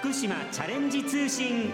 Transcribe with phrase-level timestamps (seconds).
[0.00, 1.70] 福島チャレンジ通信。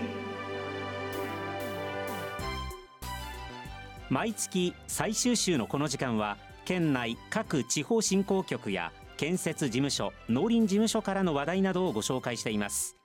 [4.11, 12.97] 毎月最終週のこの時間は県内各地方振興局や建設事務所農林事務所からの話題などをご紹介しています。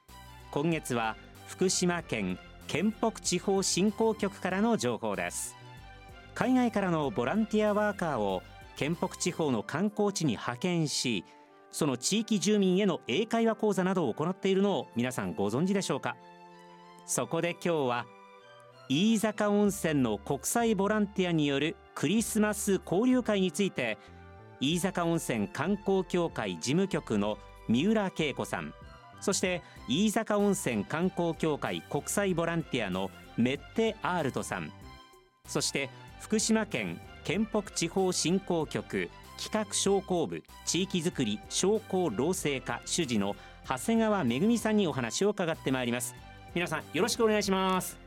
[0.49, 1.15] 今月は
[1.45, 5.55] 福島県県北地方振興局からの情報です。
[6.33, 8.41] 海外からのボランティアワーカーを
[8.75, 11.25] 県北地方の観光地に派遣し
[11.71, 16.15] その地域住民への英会話講座などを行っているのを皆さんご存知でしょうか？
[17.05, 18.05] そこで今日は
[18.89, 23.97] 飯坂温泉の国際ボランティアによるクリスマス交流会について
[24.59, 28.73] 飯坂温泉観光協会事務局の三浦恵子さん
[29.21, 34.71] そして飯坂温泉観光協会国際ボランティアのメッテ・アールトさん
[35.47, 39.09] そして福島県県北地方振興局
[39.41, 43.35] 企画商工部地域づくり商工労政課主事の
[43.67, 46.13] 長谷川恵さんにお話を伺ってまいります。
[46.53, 47.97] 皆さんよろしくお願いします。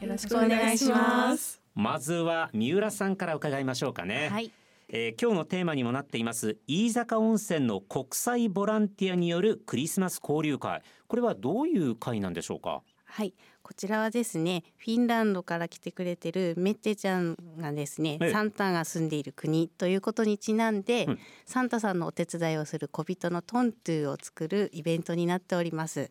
[0.00, 1.60] よろしくお願いします。
[1.74, 4.28] まずは三浦さんから伺いましょうかね。
[4.30, 4.52] はい。
[4.88, 10.82] えー、今日のテーマにもなっています飯坂温泉の国際ボランティアによるクリスマス交流会。
[11.08, 12.82] これはどういう会なんでしょうか？
[13.04, 13.34] はい
[13.64, 26.10] こちらはですねフィンランドから来てくれてるメッテちゃんがですね、サンタが住んでいる国ということにちなんで、うん、サンタさんのお手伝いをする小人のトントゥを作るイベントになっております。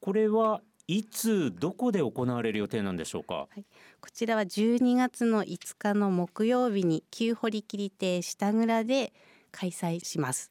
[0.00, 3.64] これはいつどこで行われる予定なんでしょうか、はい、
[4.00, 9.12] こちらは12月の5日の木曜日に旧堀切亭下蔵で
[9.52, 10.50] 開催します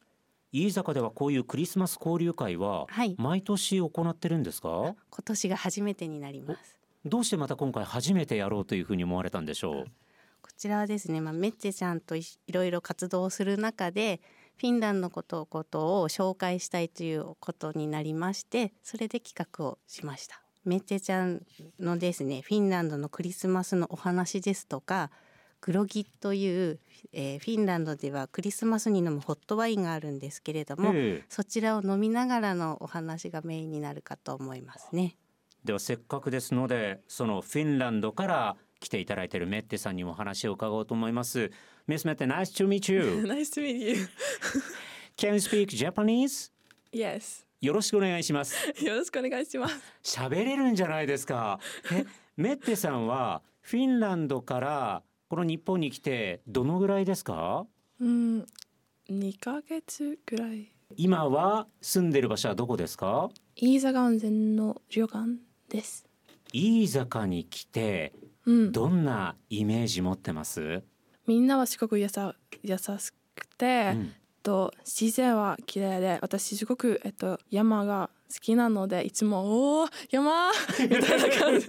[0.52, 2.86] 飯坂ではこういうクリスマス交流会は
[3.16, 6.78] 毎年行ってるんですか、はい、今年が初めてになります。
[7.04, 9.84] どうしてまた今回初めてやろうというふうに思われたんでしょう？
[10.42, 14.20] こちらはですね、まあ、メッチェちゃんといろいろ活動する中で
[14.56, 20.42] フィンランドのことことを紹介したいということになりましてそれで企画をしました。
[20.64, 21.42] メッチェちゃん
[21.80, 25.10] のですねフィンランドのクリスマスのお話ですとか
[25.62, 26.80] グロギという、
[27.12, 35.16] えー、フィンランドではクリスマスに飲むホットワインがあるんですけれども、えー、そちらを飲みながらのお話がメインになるかと思いますね。
[35.64, 41.52] ではせっかくですのでそのフィンランドから来ていただいているメッテさんにも話を伺おうと思います。
[41.88, 43.22] Miss Mette, nice to meet you.
[43.24, 44.08] nice to meet you.
[45.16, 46.50] Can you speak Japanese?
[46.92, 47.44] Yes.
[47.60, 48.56] よろしくお願いします。
[48.84, 49.80] よろしくお願いします。
[50.02, 51.60] 喋れるんじゃないですか。
[51.92, 52.04] え、
[52.36, 57.64] メッテさんはフィンランドからこの日本に来てどのぐらいですか？
[57.98, 58.44] うん
[59.08, 60.68] 2ヶ月ぐらい。
[60.94, 63.30] 今は住んでる場所はどこですか？
[63.56, 65.38] 飯坂温泉の旅館
[65.70, 66.04] です。
[66.52, 68.12] 飯坂に来て、
[68.44, 70.82] うん、どんなイメージ持ってます？
[71.26, 72.08] みんなはすごく優
[72.62, 81.66] 優しくて、うん、と自然は綺麗で私すごく、えっと、山が好きなのでいつも「おお山!」みたいな感じ。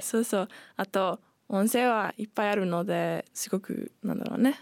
[0.00, 0.48] そうそう。
[0.76, 1.20] あと
[1.54, 4.58] 温泉はいっぱいあるのですごくなんだろうね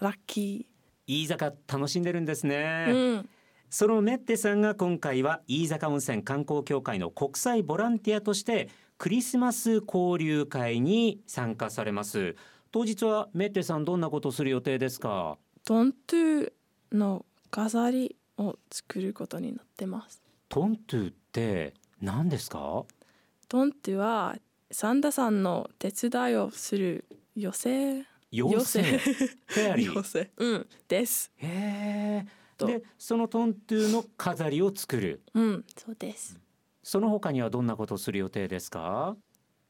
[0.00, 1.12] ラッキー。
[1.22, 3.28] 飯坂楽しんでるんですね、うん、
[3.68, 12.36] そのメッテさんが今回は飯坂温泉観光協会の国際ボランティアとしてクリスマス交流会に参加されます。
[12.72, 15.36] 当日はメッテさんどんなことする予定ですか？
[15.66, 16.52] トントゥ
[16.92, 20.22] の飾りを作ることになってます。
[20.48, 22.84] トントゥって何ですか？
[23.48, 24.36] トントゥは
[24.72, 27.04] サンタさんの手伝いをする
[27.34, 29.90] フェアリー？
[29.90, 31.32] 妖精うんです。
[31.38, 35.22] へえでそのトントゥの飾りを作る。
[35.34, 36.38] うんそうです。
[36.84, 39.16] その他にはどんなことをする予定ですか？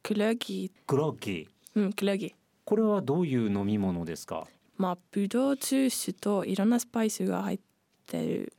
[0.02, 0.70] クロギ。
[0.86, 1.48] クロギ。
[1.76, 2.34] うんクロギ。
[2.64, 4.46] これはどういう飲み物ですか？
[4.76, 7.60] まあブドウジュースといろんなスパイスが入っ
[8.06, 8.52] てる。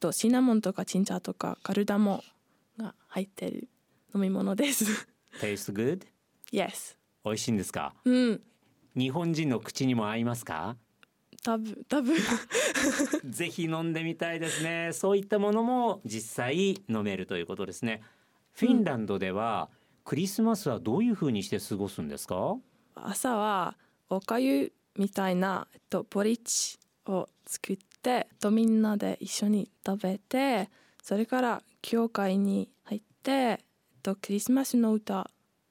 [0.00, 2.24] とシナモンとかチンジャーとかカルダモ
[2.78, 3.68] ンが入ってる
[4.14, 4.84] 飲み物です
[5.40, 6.06] Taste good?
[6.52, 6.96] Yes.
[7.24, 7.94] 美味しいんですか？
[8.04, 8.40] うん。
[8.96, 10.76] 日本人の口にも合いますか？
[11.44, 12.16] 多分多分
[13.28, 18.00] ぜひ飲んでみたいですねそういったものも実際飲めるということですね
[18.52, 19.70] フィンランドでは、
[20.04, 22.56] クリスマスはどういう風にして過ごすんですか？
[22.94, 23.76] 朝は
[24.10, 30.68] おかゆみたいな、えっと、ポリッチを作ってとみんなで一緒に食べて
[31.02, 33.64] それから教会に入って
[34.02, 35.30] とクリスマスの歌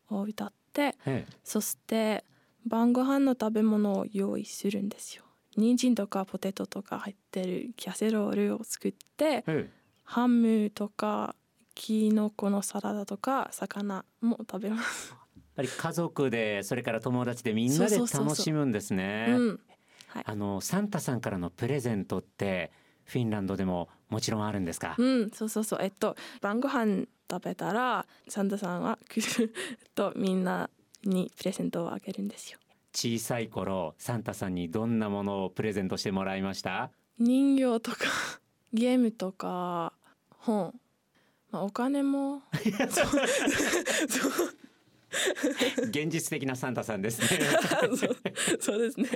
[0.10, 0.96] を歌って
[1.44, 2.24] そして
[2.66, 5.24] 晩ご飯の食べ物を用意するんですよ。
[5.58, 9.44] 人参とかポテトとか入ってるキャセロールを作って
[10.04, 11.36] ハムとか
[11.76, 15.12] キノコのサラダとか魚も食べます。
[15.12, 15.20] やっ
[15.56, 19.28] ぱり家族でそれから友達でみんなで楽しむんですね。
[20.26, 22.72] あのサンタさんからのプレゼントって
[23.06, 24.94] フィンランドでももちろんあるんですか？
[25.00, 25.80] うんそうそうそう。
[25.82, 29.54] えっと晩ご飯食べたらサンタさんは 来る
[29.96, 30.70] とみんな
[31.04, 32.60] にプレゼントをあげるんですよ。
[32.94, 36.92] 小さい頃サンタさんにどんなものをプレゼントしてもらいました？
[37.18, 37.98] 人形とか
[38.74, 39.94] ゲームとか
[40.40, 40.74] 本、
[41.52, 42.42] まあ、お金も。
[42.92, 44.52] そう
[45.90, 47.28] 現実的なサンタさんですね。
[47.96, 48.18] そう
[48.60, 49.10] そうですね。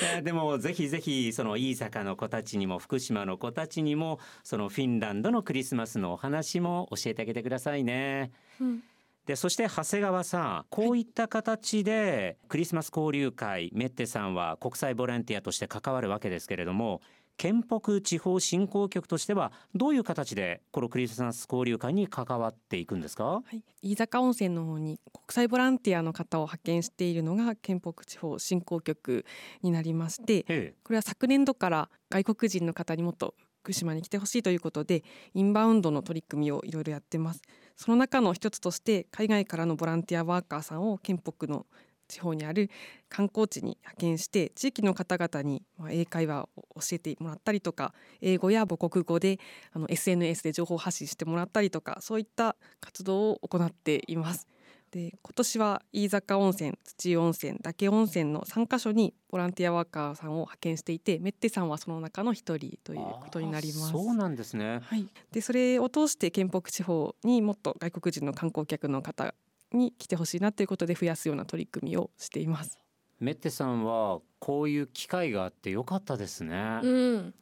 [0.00, 8.32] いやでもぜひぜひその飯坂の子たちにも福島の子たちにもそのフィンランドのクリスマスのお話も教えてあげてくださいね。
[8.60, 8.82] うん。
[9.26, 17.02] でそして長谷川さんこういった形でクリスマス交流会メッテさんは国際ボランティアとして関わるわけですけれども
[17.36, 23.24] 県北地方振興局としてはどういう形でこのクリスマス交流会に関わっていくんですか？
[23.24, 29.24] はい、飯坂温泉の方に国際ボランティアの方を派遣しているのが県北地方振興局
[29.62, 30.74] になりましてえ。
[30.84, 37.42] これは昨年度から外国人の方にもっと福島に来てほしいということでインバウンドの取り組みをいろいろやってます。
[37.76, 41.66] その中の一つとして海外からのボランティアワーカーさんを県北の
[42.12, 42.70] 地方にある
[43.08, 49.38] 観光地に派遣して地域の方々にまあ英会話を教えてもらったりとか英語や母国語で
[49.72, 54.46] あの SNS で情報発信してもらったりとかそういった活動を行っています。
[54.90, 63.90] で今年は飯坂温泉土湯温泉嶽温泉の3カ所にボランティアワーカーさんを派遣していてメッテさんはその中の一人ということになります。
[63.90, 64.80] そうなんですね。
[64.82, 69.34] はい、でそれを通して県北地方にもっと外国人の観光客の方
[69.76, 72.78] に来てほしいなということで増やすような取り組みをしています。
[73.20, 76.80] メッテさんはこういう機会があってよかったですね。
[76.82, 76.88] う
[77.18, 77.34] ん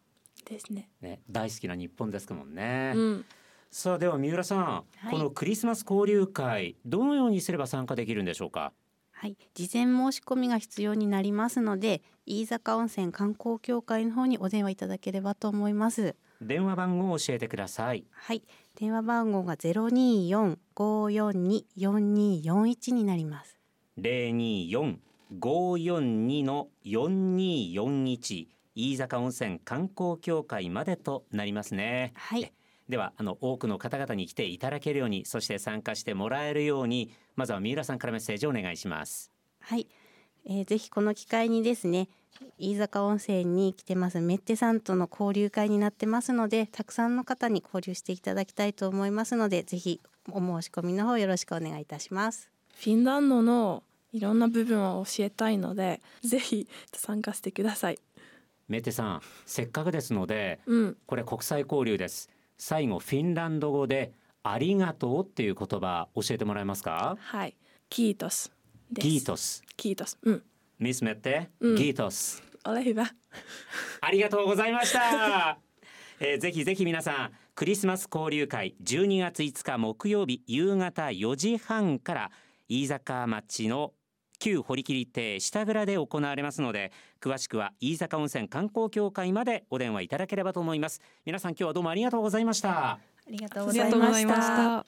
[0.45, 2.93] ですねね大好きな日本ですもんね。
[2.95, 3.25] うん
[3.71, 8.73] さあでは三浦さん、はいこのクリスマス交流会どのようにすれば参加できるんでしょうか？
[9.13, 18.05] はい、事前申し込みが必要になりますので飯坂温泉観光協会の方にお電話いただければと思います電話番号を教えてください。
[18.13, 18.43] はい
[18.77, 23.59] 電話番号がゼロ二四五四二四二四一になります
[23.99, 24.99] 零二四
[25.39, 32.13] 五四二の四二四一飯坂温泉観光協会までとなりますね。
[32.15, 32.53] はいえ
[32.91, 39.31] ではあの多くの方々に来ていただけるようにそして参加してもらえるようにまずは三浦さんからメッセージをお願いします。
[39.61, 39.87] はい、
[40.45, 42.09] えー、ぜひこの機会にですね
[42.59, 44.21] 飯坂温泉に来てます。
[44.21, 50.01] メッテさんとの交流会になってますのでたくさんの方に交流していただきたいと思いますのでぜひ
[50.31, 52.51] お申し込みの方よろしくお願いいたします。
[52.77, 53.83] フィンランドの
[54.13, 57.99] いろんな部分を教えたいのでぜひ参加してください。
[58.69, 60.97] メッテさんせっかくですのでうん。
[61.07, 62.31] これ国際交流です。
[62.57, 64.13] 最後フィンランド語で
[64.43, 67.17] ありがとうっていう言葉教えてもらえますか？
[67.21, 67.57] はい。
[67.89, 68.51] キートス
[68.91, 69.09] です。
[69.09, 69.63] ギートス。
[69.77, 70.19] キートス。
[70.23, 70.43] うん
[70.81, 71.77] ミスメッテ、うん。
[71.77, 72.43] ギートス。
[72.65, 73.05] Ole hyvä
[74.01, 75.59] ありがとうございました。
[76.21, 82.31] えーぜひぜひ皆さんクリスマス交流会12月5日木曜日夕方4時半から
[82.69, 83.93] 飯坂町の
[84.39, 91.01] 旧堀切亭下蔵で行われますので詳しくは飯坂温泉観光協会までお電話いただければと思います。
[91.27, 92.93] 皆さん今日はどうもありがとうございました。
[92.93, 94.35] ありがとうございました。
[94.35, 94.87] た。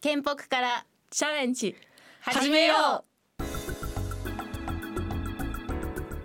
[0.00, 1.74] 県北からチャレンジ
[2.20, 3.04] 始めよ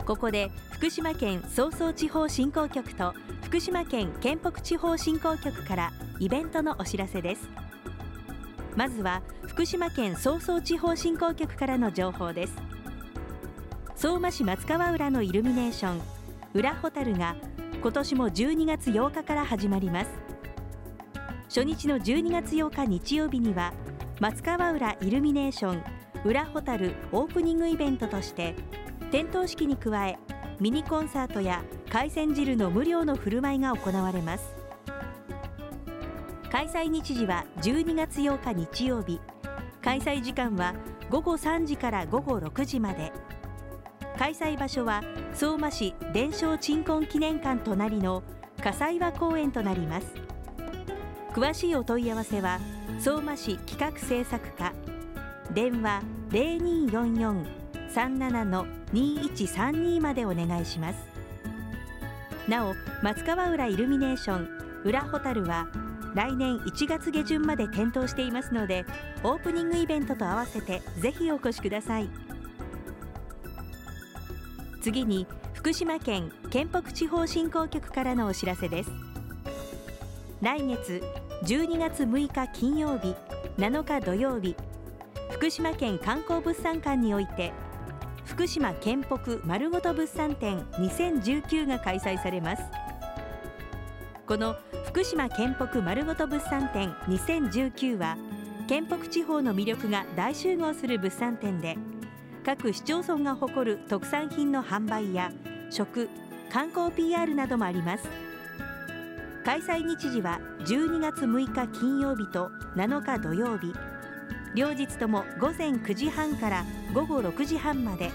[0.05, 7.49] ここで福島県総総地方振興局と福島県県北地方振興局からイベントのお知らせです。
[8.75, 12.53] まずは福島県総総地方振興局からの情報です。
[13.95, 16.01] 相馬市松川浦のイルミネーション
[16.53, 17.37] 浦ホタルが
[17.81, 20.09] 今年も12月8日から始まります。
[21.47, 23.71] 初日の12月8日日曜日には
[24.19, 25.83] 松川浦イルミネーション
[26.25, 28.55] 浦ホタルオープニングイベントとして
[29.13, 30.17] 点灯式に加え
[30.59, 34.55] ミニコンサートや海鮮汁の無料の振る舞いが行われます。
[36.51, 39.21] 開催日時は12月8日日曜日。
[39.83, 40.73] 開催時間は
[41.11, 43.11] 午後3時から午後6時まで。
[44.17, 45.03] 開催場所は
[45.35, 48.23] 相馬市伝承鎮魂記念館隣の
[48.63, 50.07] 火災岩公園となります。
[51.33, 52.59] 詳しいお問い合わせは
[52.97, 54.73] 相馬市企画政策課。
[55.53, 56.01] 電話
[56.31, 57.62] 0244
[57.93, 60.99] 三七の二一三二までお願いします。
[62.47, 62.73] なお
[63.03, 64.49] 松川浦イルミネーション
[64.83, 65.67] 浦ホタルは
[66.15, 68.83] 来年1月下旬まで点灯していますので
[69.23, 72.09] オープニングイベントと合わせてぜひお越しください。
[74.81, 78.91] 次に福島県県北地方振興局からのお知らせです。
[80.41, 81.03] 来月
[81.43, 83.15] 12月6日金曜日
[83.59, 84.55] 7日土曜日
[85.29, 87.53] 福島県観光物産館において
[88.33, 92.63] 福島県北まるごと物産展2019が開催されます。
[94.25, 94.55] この
[94.87, 98.17] 福島県北まるごと物産展2019は
[98.67, 101.77] 県北地方の魅力が大集合する物産展で
[102.43, 105.31] 各市町村が誇る特産品の販売や
[105.69, 106.09] 食
[106.51, 108.09] 観光 PR などもあります。
[109.45, 113.71] 開催日時は12月6日金曜日と7日土曜日。
[114.55, 118.11] 両日とも午前9時半から午後6時半まで。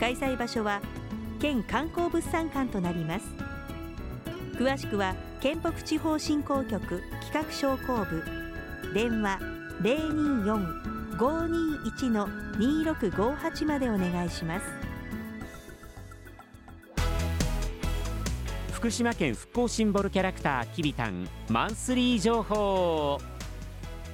[0.00, 0.80] 開催場所は
[1.38, 3.26] 県観光物産館となります。
[4.58, 8.24] 詳しくは県北地方振興局企画商工部。
[8.92, 9.38] 電話
[11.18, 14.66] 024-521-2658までお願いします。
[18.72, 23.20] 福島県復興シンボルキャラクターきびたんマンスリー情報。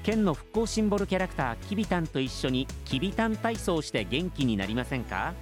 [0.08, 5.34] 県の復興シンボルキャラクターきびたんと一緒にきびたん体操をして元気になりませんか？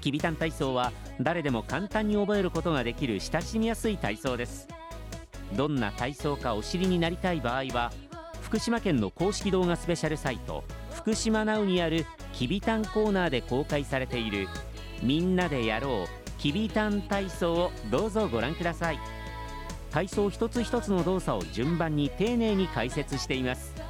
[0.00, 4.66] きびたん体操は誰でも簡単に覚えることができる親しみやすい体操です。
[5.52, 7.92] どんな体操かお知りになりたい場合は
[8.42, 14.48] 福島県の公式動画スペシャルサイト福島ナウにあるきびたんコーナーで公開されている
[15.04, 18.98] みんなでやろうきびたん体操をどうぞご覧ください。
[19.92, 23.83] 体操一つ一つの動作を順番に丁寧に解説しています。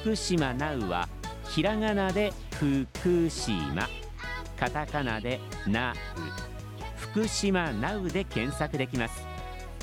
[0.00, 1.08] 福島ナウは
[1.48, 3.88] ひらがなで福島。
[4.56, 5.96] カタカナでナウ
[6.96, 9.26] 福島ナウで検索できます。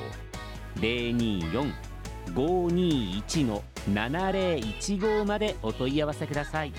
[2.34, 3.62] 024-521の
[3.92, 6.72] 7015までお問い合わせください。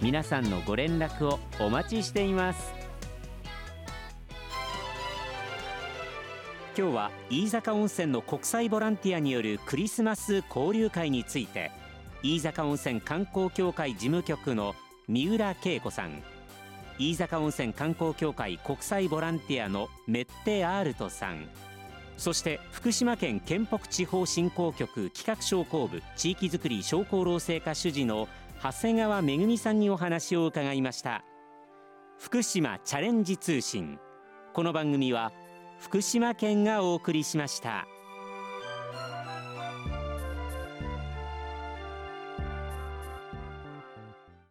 [0.00, 2.72] 皆さんのご連絡をお待ちしています。
[6.76, 11.72] 今日は飯坂温泉の国際ボランティアによるクリスマス交流会について
[12.22, 14.76] 飯坂温泉観光協会事務局の
[15.08, 16.22] 三浦恵子さん。
[17.00, 21.48] 飯坂温泉観光協会国際ボランティアのメッテアールトさん。
[22.16, 28.28] そして福島県県北地方振興局企画商工部地域づくり商工労政課主事の
[28.62, 31.24] 長谷川恵さんにお話を伺いました
[32.18, 33.98] 福島チャレンジ通信
[34.52, 35.32] この番組は
[35.78, 37.86] 福島県がお送りしました。